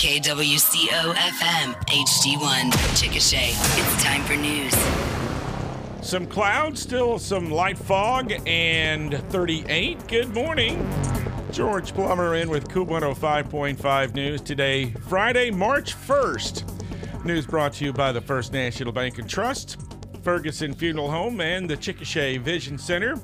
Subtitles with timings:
[0.00, 3.50] KWCO FM HD1 Chickasha.
[3.78, 4.74] It's time for news.
[6.00, 10.08] Some clouds, still some light fog, and 38.
[10.08, 10.90] Good morning.
[11.52, 17.26] George Plummer in with KOOL 105.5 News today, Friday, March 1st.
[17.26, 19.76] News brought to you by the First National Bank and Trust,
[20.22, 23.20] Ferguson Funeral Home, and the Chickasha Vision Center.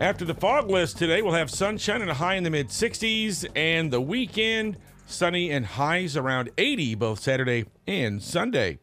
[0.00, 3.48] After the fog list today, we'll have sunshine and a high in the mid 60s,
[3.54, 4.78] and the weekend,
[5.08, 8.78] sunny and highs around 80 both Saturday and Sunday.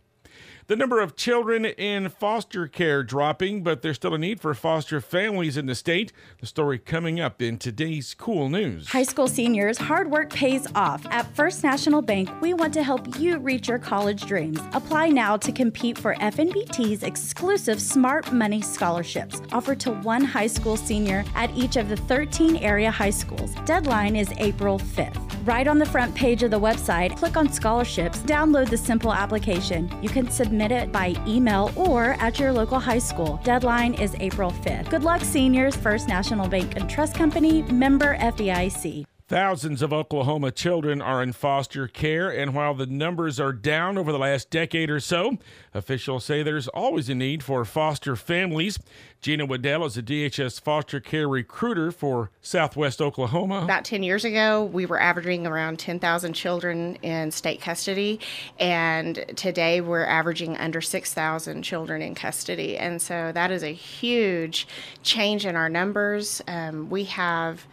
[0.67, 5.00] The number of children in foster care dropping, but there's still a need for foster
[5.00, 6.12] families in the state.
[6.40, 8.90] The story coming up in today's KOOL news.
[8.90, 11.05] High school seniors, hard work pays off.
[11.12, 14.59] At First National Bank, we want to help you reach your college dreams.
[14.73, 20.78] Apply now to compete for FNBT's exclusive Smart Money scholarships, offered to one high school
[20.78, 23.53] senior at each of the 13 area high schools.
[23.66, 25.34] Deadline is April 5th.
[25.45, 29.95] Right on the front page of the website, click on scholarships, download the simple application.
[30.02, 33.39] You can submit it by email or at your local high school.
[33.44, 34.89] Deadline is April 5th.
[34.89, 35.75] Good luck, seniors.
[35.75, 39.05] First National Bank and Trust Company, member FDIC.
[39.28, 44.12] Thousands of Oklahoma children are in foster care, and while the numbers are down over
[44.12, 45.40] the last decade or so,
[45.73, 48.78] officials say there's always a need for foster families.
[49.22, 53.64] Gina Waddell is a DHS foster care recruiter for Southwest Oklahoma.
[53.64, 58.20] About 10 years ago, we were averaging around 10,000 children in state custody,
[58.60, 62.78] and today we're averaging under 6,000 children in custody.
[62.78, 64.67] And so that is a huge
[65.02, 66.44] change in our numbers.
[66.48, 67.66] Um, we have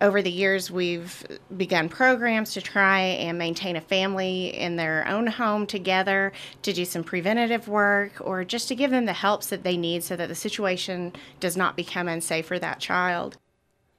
[0.00, 5.26] over the years, we've begun programs to try and maintain a family in their own
[5.26, 9.62] home together to do some preventative work or just to give them the helps that
[9.62, 13.36] they need so that the situation does not become unsafe for that child.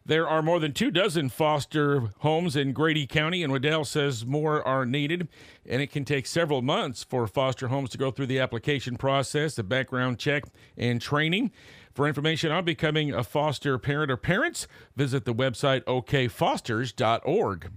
[0.06, 4.66] There are more than two dozen foster homes in Grady County, and Waddell says more
[4.68, 5.28] are needed.
[5.66, 9.56] And it can take several months for foster homes to go through the application process,
[9.56, 11.52] the background check, and training.
[11.94, 17.72] For information on becoming a foster parent or parents, visit the website okfosters.org.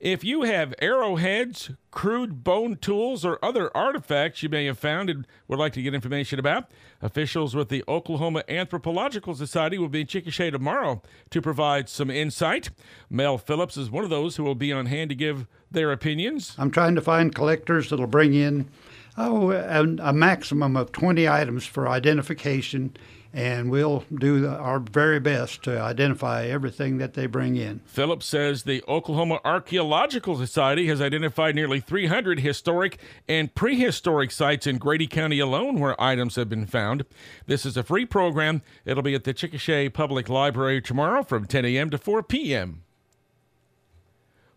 [0.00, 5.26] If you have arrowheads, crude bone tools, or other artifacts you may have found and
[5.46, 6.70] would like to get information about,
[7.02, 12.70] officials with the Oklahoma Anthropological Society will be in Chickasha tomorrow to provide some insight.
[13.10, 16.54] Mel Phillips is one of those who will be on hand to give their opinions.
[16.56, 18.70] I'm trying to find collectors that'll bring in
[19.16, 22.96] oh, a, maximum of 20 items for identification
[23.32, 27.80] and we'll do our very best to identify everything that they bring in.
[27.86, 32.98] Phillips says the Oklahoma Archaeological Society has identified nearly 300 historic
[33.28, 37.04] and prehistoric sites in Grady County alone where items have been found.
[37.46, 38.62] This is a free program.
[38.84, 41.90] It'll be at the Chickasha Public Library tomorrow from 10 a.m.
[41.90, 42.82] to 4 p.m.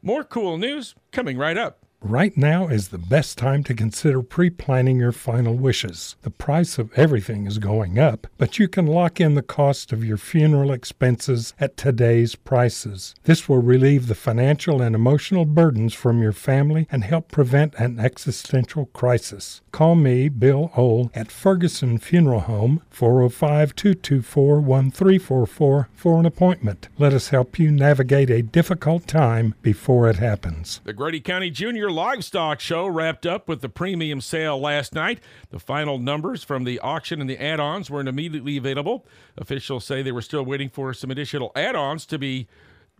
[0.01, 1.82] More KOOL news coming right up.
[2.05, 6.17] Right now is the best time to consider pre planning your final wishes.
[6.23, 10.03] The price of everything is going up, but you can lock in the cost of
[10.03, 13.15] your funeral expenses at today's prices.
[13.23, 18.01] This will relieve the financial and emotional burdens from your family and help prevent an
[18.01, 19.61] existential crisis.
[19.71, 26.89] Call me, Bill Ohl, at Ferguson Funeral Home, 405 224 1344 for an appointment.
[26.97, 30.81] Let us help you navigate a difficult time before it happens.
[30.83, 35.19] The Grady County Junior Livestock Show wrapped up with the premium sale last night.
[35.51, 39.05] The final numbers from the auction and the add ons weren't immediately available.
[39.37, 42.47] Officials say they were still waiting for some additional add ons to be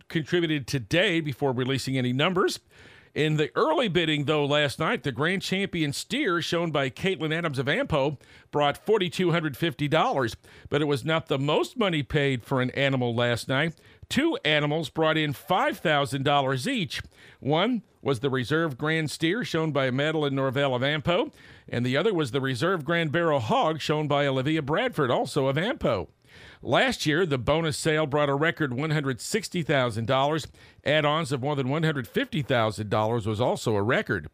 [0.08, 2.60] contributed today before releasing any numbers.
[3.14, 7.60] In the early bidding, though, last night, the grand champion steer shown by Caitlin Adams
[7.60, 8.18] of Ampo
[8.50, 10.36] brought $4,250,
[10.68, 13.74] but it was not the most money paid for an animal last night.
[14.08, 17.02] Two animals brought in $5,000 each.
[17.40, 21.32] One was the reserve grand steer shown by Madeline Norvell of Ampo,
[21.68, 25.56] and the other was the reserve grand barrel hog shown by Olivia Bradford, also of
[25.56, 26.08] Ampo.
[26.62, 30.46] Last year, the bonus sale brought a record $160,000.
[30.84, 34.28] Add ons of more than $150,000 was also a record.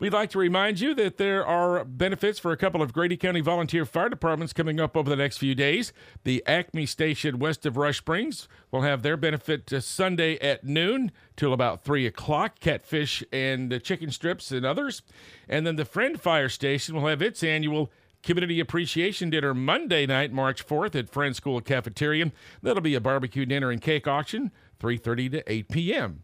[0.00, 3.40] We'd like to remind you that there are benefits for a couple of Grady County
[3.40, 5.92] volunteer fire departments coming up over the next few days.
[6.22, 11.10] The Acme Station west of Rush Springs will have their benefit uh, Sunday at noon
[11.36, 15.02] till about 3 o'clock, catfish and chicken strips and others.
[15.48, 17.90] And then the Friend Fire Station will have its annual
[18.22, 22.30] Community Appreciation Dinner Monday night, March 4th at Friend School Cafeteria.
[22.62, 26.22] That'll be a barbecue dinner and cake auction, 3:30 to 8 p.m.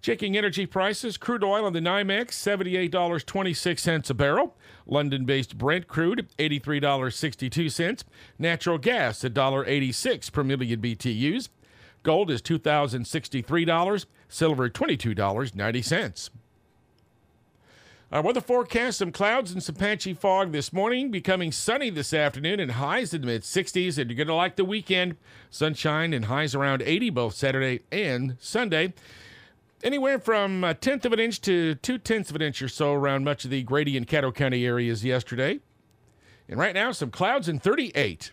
[0.00, 2.28] Checking energy prices, crude oil on the NYMEX,
[2.90, 4.56] $78.26 a barrel.
[4.86, 8.04] London-based Brent crude, $83.62.
[8.38, 11.48] Natural gas, $1.86 per million BTUs.
[12.02, 16.30] Gold is $2,063, silver $22.90.
[18.12, 22.60] Our weather forecast some clouds and some patchy fog this morning, becoming sunny this afternoon
[22.60, 23.98] and highs in the mid 60s.
[23.98, 25.16] And you're going to like the weekend.
[25.50, 28.94] Sunshine and highs around 80 both Saturday and Sunday.
[29.82, 32.92] Anywhere from a tenth of an inch to two tenths of an inch or so
[32.94, 35.60] around much of the Grady and Caddo County areas yesterday.
[36.48, 38.32] And right now, some clouds and 38.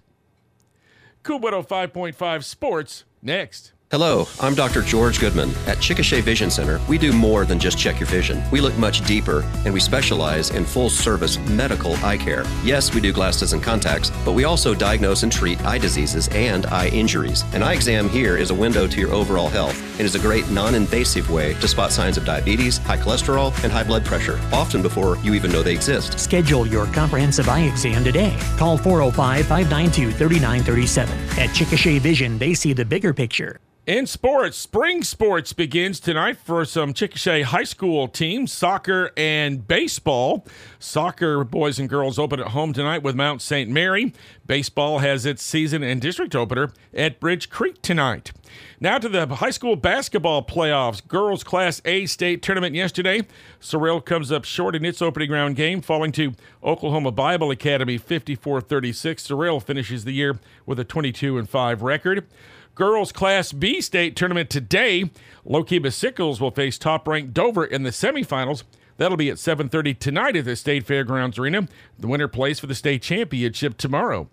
[1.24, 3.74] KOOL 5.5 Sports next.
[3.92, 4.82] Hello, I'm Dr.
[4.82, 5.52] George Goodman.
[5.68, 8.42] At Chickasha Vision Center, we do more than just check your vision.
[8.52, 12.44] We look much deeper, and we specialize in full service medical eye care.
[12.64, 16.66] Yes, we do glasses and contacts, but we also diagnose and treat eye diseases and
[16.66, 17.44] eye injuries.
[17.54, 20.50] An eye exam here is a window to your overall health and is a great
[20.50, 24.82] non invasive way to spot signs of diabetes, high cholesterol, and high blood pressure, often
[24.82, 26.20] before you even know they exist.
[26.20, 28.36] Schedule your comprehensive eye exam today.
[28.58, 31.16] Call 405 592 3937.
[31.38, 33.60] At Chickasha Vision, they see the bigger picture.
[33.86, 40.48] In sports, spring sports begins tonight for some Chickasha high school teams, soccer and baseball.
[40.80, 43.70] Soccer boys and girls open at home tonight with Mount St.
[43.70, 44.14] Mary.
[44.48, 48.32] Baseball has its season and district opener at Bridge Creek tonight.
[48.80, 51.06] Now to the high school basketball playoffs.
[51.06, 53.24] Girls Class A state tournament yesterday.
[53.60, 58.62] Sorrel comes up short in its opening round game, falling to Oklahoma Bible Academy 54
[58.62, 59.24] 36.
[59.24, 62.26] Sorrel finishes the year with a 22 and 5 record.
[62.76, 65.12] Girls Class B state tournament today.
[65.46, 68.64] Lookeba Sickles will face top-ranked Dover in the semifinals.
[68.98, 71.68] That'll be at 7:30 tonight at the State Fairgrounds Arena.
[72.00, 74.28] The winner plays for the state championship tomorrow.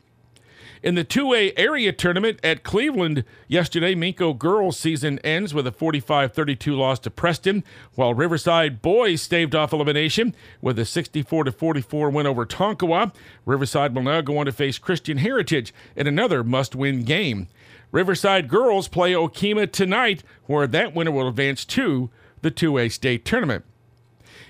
[0.83, 6.75] In the 2A area tournament at Cleveland yesterday, Minco girls season ends with a 45-32
[6.75, 7.63] loss to Preston,
[7.97, 13.13] while Riverside boys staved off elimination with a 64-44 win over Tonkawa.
[13.45, 17.49] Riverside will now go on to face Christian Heritage in another must-win game.
[17.93, 22.11] Riverside girls play Okemah tonight, where that winner will advance to
[22.43, 23.65] the 2A state tournament.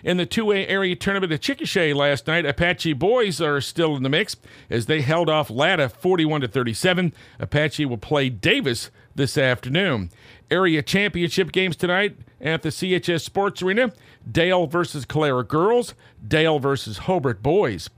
[0.02, 4.08] In the 2A area tournament at Chickasha last night, Apache boys are still in the
[4.08, 4.37] mix
[4.70, 7.12] as they held off Latta 41 to 37.
[7.38, 10.10] Apache will play Davis this afternoon.
[10.50, 13.92] Area championship games tonight at the CHS Sports Arena.
[14.31, 15.94] Dale versus Calera girls,
[16.26, 17.90] Dale versus Hobart boys.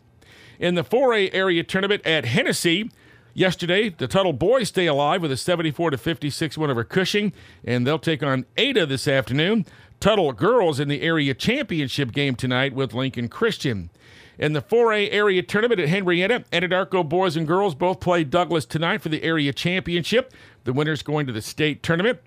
[0.59, 2.91] In the 4A area tournament at Hennessey,
[3.35, 7.33] Yesterday, the Tuttle boys stay alive with a 74 to 56 win over Cushing,
[7.65, 9.65] and they'll take on Ada this afternoon.
[10.01, 13.89] Tuttle girls in the area championship game tonight with Lincoln Christian.
[14.39, 19.01] In the 4A area tournament at Henrietta, Anadarko boys and girls both play Douglas tonight
[19.01, 20.33] for the area championship.
[20.65, 22.21] The winners going to the state tournament.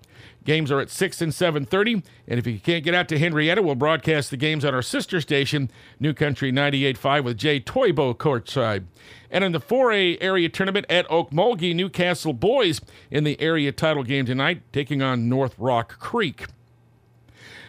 [0.44, 3.74] Games are at 6 and 7:30, and if you can't get out to Henrietta, we'll
[3.74, 8.84] broadcast the games on our sister station, New Country 98.5 with Jay Toybo courtside.
[9.30, 12.80] And in the 4A area tournament at Okmulgee, Newcastle boys
[13.10, 16.46] in the area title game tonight, taking on North Rock Creek.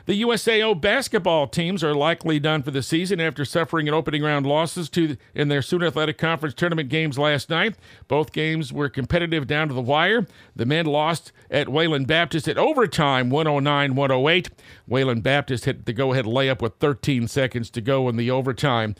[0.08, 4.46] The USAO basketball teams are likely done for the season after suffering an opening round
[4.46, 7.76] losses to in their Sooner Athletic Conference tournament games last night.
[8.08, 10.26] Both games were competitive down to the wire.
[10.56, 14.48] The men lost at Wayland Baptist at overtime 109-108.
[14.88, 18.96] Wayland Baptist hit the go-ahead layup with 13 seconds to go in the overtime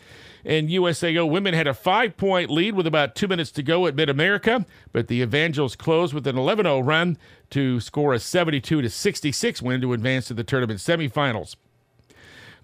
[0.48, 3.96] and USAO women had a five point lead with about two minutes to go at
[3.96, 7.18] Mid America, but the Evangels closed with an 11 0 run
[7.50, 11.56] to score a 72 66 win to advance to the tournament semifinals.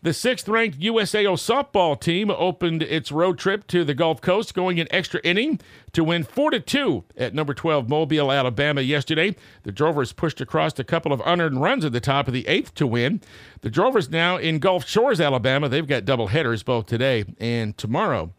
[0.01, 4.77] The sixth ranked USAO softball team opened its road trip to the Gulf Coast, going
[4.81, 5.61] an extra inning
[5.93, 9.33] to win 4 2 at number 12 Mobile, Alabama yesterday.
[9.63, 12.75] The Drovers pushed across a couple of unearned runs at the top of the eighth
[12.75, 13.21] to win.
[13.61, 15.69] The Drovers now in Gulf Shores, Alabama.
[15.69, 18.33] They've got double headers both today and tomorrow.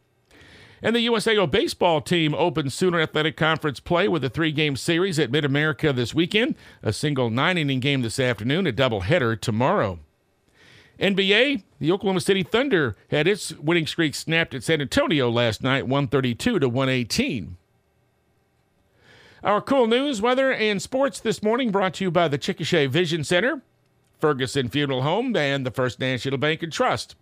[0.84, 5.18] And the USAO baseball team opens Sooner Athletic Conference play with a three game series
[5.18, 9.34] at Mid America this weekend, a single nine inning game this afternoon, a double header
[9.34, 9.98] tomorrow.
[11.00, 15.88] NBA, the Oklahoma City Thunder had its winning streak snapped at San Antonio last night,
[15.88, 17.56] 132 to 118.
[19.42, 23.24] Our KOOL news, weather, and sports this morning brought to you by the Chickasha Vision
[23.24, 23.62] Center,
[24.20, 27.16] Ferguson Funeral Home, and the First National Bank and Trust.